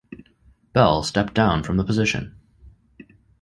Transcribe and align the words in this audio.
Bell 0.73 1.03
stepped 1.03 1.35
down 1.35 1.61
from 1.61 1.77
the 1.77 1.83
position. 1.83 2.35